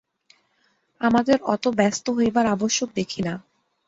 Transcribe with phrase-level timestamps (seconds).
[1.01, 3.33] আমাদের অত ব্যস্ত হইবার আবশ্যক দেখি না।